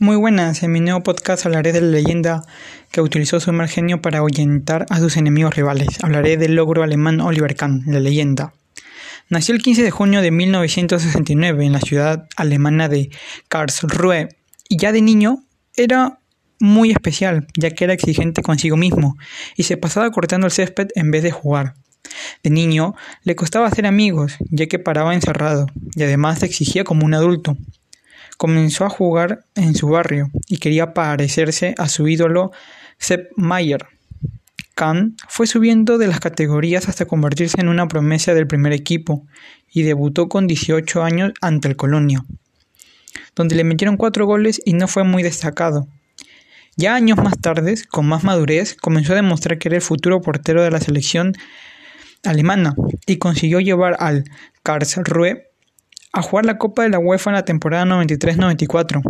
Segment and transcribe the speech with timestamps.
[0.00, 2.44] Muy buenas, en mi nuevo podcast hablaré de la leyenda
[2.92, 5.88] que utilizó su genio para ahuyentar a sus enemigos rivales.
[6.04, 8.54] Hablaré del logro alemán Oliver Kahn, la leyenda.
[9.28, 13.10] Nació el 15 de junio de 1969 en la ciudad alemana de
[13.48, 14.28] Karlsruhe
[14.68, 15.42] y ya de niño
[15.74, 16.20] era
[16.60, 19.16] muy especial, ya que era exigente consigo mismo
[19.56, 21.74] y se pasaba cortando el césped en vez de jugar.
[22.44, 22.94] De niño
[23.24, 27.56] le costaba hacer amigos, ya que paraba encerrado y además se exigía como un adulto.
[28.38, 32.52] Comenzó a jugar en su barrio y quería parecerse a su ídolo
[32.96, 33.86] Sepp Mayer.
[34.74, 39.26] Kahn fue subiendo de las categorías hasta convertirse en una promesa del primer equipo
[39.70, 42.24] y debutó con 18 años ante el Colonia,
[43.34, 45.88] donde le metieron cuatro goles y no fue muy destacado.
[46.76, 50.62] Ya años más tarde, con más madurez, comenzó a demostrar que era el futuro portero
[50.62, 51.34] de la selección
[52.22, 54.24] alemana y consiguió llevar al
[54.62, 55.47] Karlsruhe
[56.12, 59.02] a jugar la Copa de la UEFA en la temporada 93-94.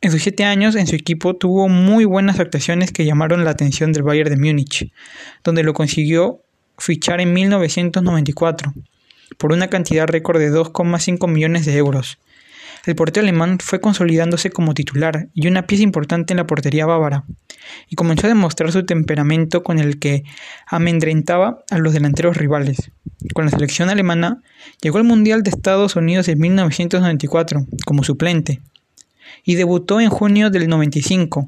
[0.00, 3.92] En sus siete años en su equipo tuvo muy buenas actuaciones que llamaron la atención
[3.92, 4.92] del Bayern de Múnich,
[5.42, 6.42] donde lo consiguió
[6.76, 8.74] fichar en 1994
[9.38, 12.18] por una cantidad récord de 2,5 millones de euros.
[12.86, 17.24] El portero alemán fue consolidándose como titular y una pieza importante en la portería bávara,
[17.88, 20.24] y comenzó a demostrar su temperamento con el que
[20.66, 22.90] amedrentaba a los delanteros rivales.
[23.32, 24.42] Con la selección alemana
[24.82, 28.60] llegó al Mundial de Estados Unidos en 1994 como suplente
[29.44, 31.46] y debutó en junio del 95.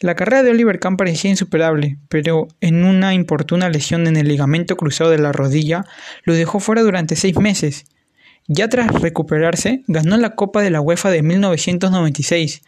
[0.00, 4.76] La carrera de Oliver Kahn parecía insuperable, pero en una importuna lesión en el ligamento
[4.76, 5.84] cruzado de la rodilla
[6.24, 7.84] lo dejó fuera durante seis meses.
[8.52, 12.62] Ya tras recuperarse, ganó la Copa de la UEFA de 1996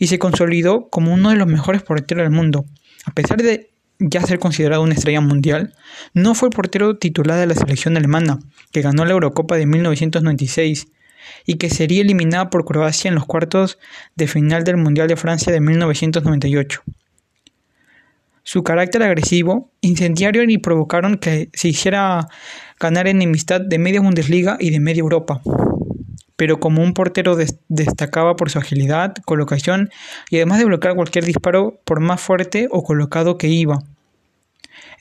[0.00, 2.64] y se consolidó como uno de los mejores porteros del mundo.
[3.04, 5.74] A pesar de ya ser considerado una estrella mundial,
[6.12, 8.40] no fue el portero titular de la selección alemana,
[8.72, 10.88] que ganó la Eurocopa de 1996
[11.46, 13.78] y que sería eliminada por Croacia en los cuartos
[14.16, 16.82] de final del Mundial de Francia de 1998.
[18.50, 22.28] Su carácter agresivo, incendiario y provocaron que se hiciera
[22.80, 25.42] ganar enemistad de media Bundesliga y de media Europa.
[26.34, 27.36] Pero como un portero
[27.68, 29.90] destacaba por su agilidad, colocación
[30.30, 33.80] y además de bloquear cualquier disparo por más fuerte o colocado que iba.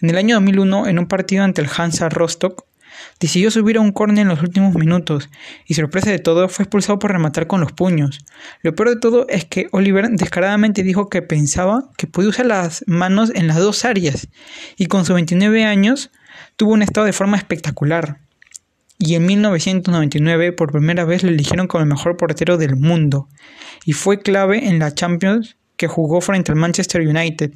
[0.01, 2.65] En el año 2001, en un partido ante el Hansa Rostock,
[3.19, 5.29] decidió subir a un córner en los últimos minutos
[5.65, 8.25] y sorpresa de todo fue expulsado por rematar con los puños.
[8.61, 12.83] Lo peor de todo es que Oliver descaradamente dijo que pensaba que podía usar las
[12.87, 14.27] manos en las dos áreas
[14.77, 16.11] y con sus 29 años
[16.55, 18.19] tuvo un estado de forma espectacular.
[18.99, 23.27] Y en 1999 por primera vez lo eligieron como el mejor portero del mundo
[23.85, 27.51] y fue clave en la Champions que jugó frente al Manchester United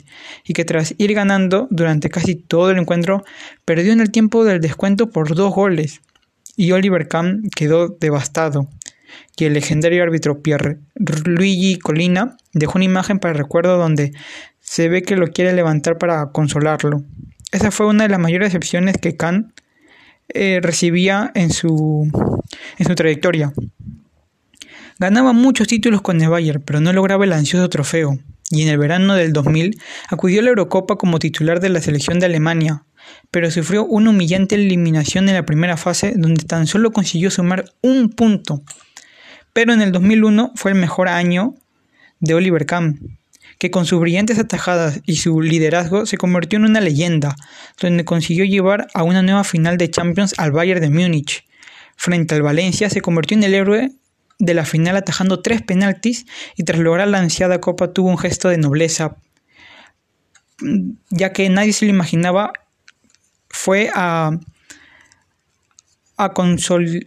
[0.46, 3.24] y que tras ir ganando durante casi todo el encuentro
[3.66, 6.02] perdió en el tiempo del descuento por dos goles
[6.56, 8.70] y Oliver Kahn quedó devastado
[9.42, 10.78] y el legendario árbitro Pierre
[11.26, 14.14] Luigi Colina dejó una imagen para el recuerdo donde
[14.60, 17.02] se ve que lo quiere levantar para consolarlo.
[17.52, 19.52] Esa fue una de las mayores decepciones que Kahn
[20.30, 22.08] eh, recibía en su,
[22.78, 23.52] en su trayectoria.
[25.02, 28.20] Ganaba muchos títulos con el Bayern, pero no lograba el ansioso trofeo,
[28.52, 32.20] y en el verano del 2000 acudió a la Eurocopa como titular de la selección
[32.20, 32.86] de Alemania,
[33.32, 38.10] pero sufrió una humillante eliminación en la primera fase donde tan solo consiguió sumar un
[38.10, 38.62] punto.
[39.54, 41.56] Pero en el 2001 fue el mejor año
[42.20, 43.18] de Oliver Kahn,
[43.58, 47.36] que con sus brillantes atajadas y su liderazgo se convirtió en una leyenda,
[47.82, 51.44] donde consiguió llevar a una nueva final de Champions al Bayern de Múnich.
[51.96, 53.92] Frente al Valencia se convirtió en el héroe
[54.42, 56.26] de la final atajando tres penaltis
[56.58, 59.18] y tras lograr la ansiada copa tuvo un gesto de nobleza,
[61.10, 62.54] ya que nadie se lo imaginaba,
[63.50, 64.32] fue a,
[66.18, 66.34] a,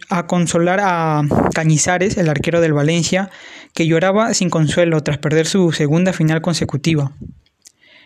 [0.09, 1.23] a consolar a
[1.53, 3.29] Cañizares, el arquero del Valencia,
[3.73, 7.11] que lloraba sin consuelo tras perder su segunda final consecutiva.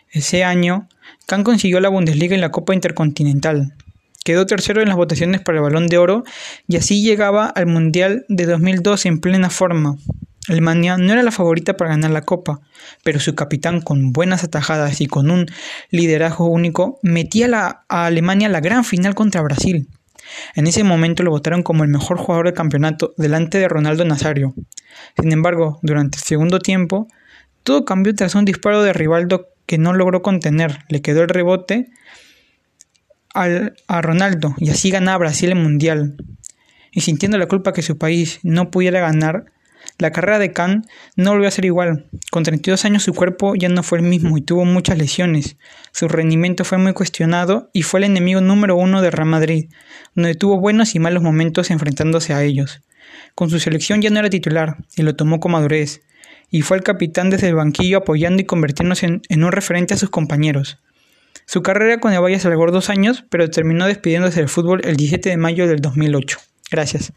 [0.09, 0.89] Ese año,
[1.27, 3.75] Kahn consiguió la Bundesliga y la Copa Intercontinental,
[4.29, 6.23] Quedó tercero en las votaciones para el Balón de Oro
[6.67, 9.95] y así llegaba al Mundial de 2002 en plena forma.
[10.47, 12.61] Alemania no era la favorita para ganar la Copa,
[13.03, 15.47] pero su capitán con buenas atajadas y con un
[15.89, 17.47] liderazgo único metía
[17.89, 19.87] a Alemania la gran final contra Brasil.
[20.53, 24.53] En ese momento lo votaron como el mejor jugador del campeonato delante de Ronaldo Nazario.
[25.19, 27.07] Sin embargo, durante el segundo tiempo,
[27.63, 30.81] todo cambió tras un disparo de Rivaldo que no logró contener.
[30.87, 31.89] Le quedó el rebote
[33.87, 36.17] a Ronaldo y así ganaba Brasil el Mundial.
[36.91, 39.45] Y sintiendo la culpa que su país no pudiera ganar,
[39.97, 40.85] la carrera de Kahn
[41.17, 42.05] no volvió a ser igual.
[42.31, 45.57] Con 32 años su cuerpo ya no fue el mismo y tuvo muchas lesiones.
[45.91, 49.69] Su rendimiento fue muy cuestionado y fue el enemigo número uno de Real Madrid,
[50.15, 52.81] donde tuvo buenos y malos momentos enfrentándose a ellos.
[53.35, 56.01] Con su selección ya no era titular y lo tomó con madurez.
[56.51, 60.09] y fue el capitán desde el banquillo apoyando y convirtiéndose en un referente a sus
[60.09, 60.79] compañeros.
[61.49, 64.97] Su carrera con el Valle se alargó dos años, pero terminó despidiéndose del fútbol el
[64.97, 66.37] 17 de mayo del 2008.
[66.69, 67.11] Gracias.